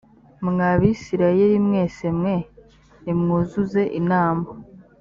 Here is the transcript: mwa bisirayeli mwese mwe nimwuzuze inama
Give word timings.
mwa 0.47 0.69
bisirayeli 0.79 1.57
mwese 1.67 2.05
mwe 2.19 2.35
nimwuzuze 3.03 3.81
inama 3.99 4.47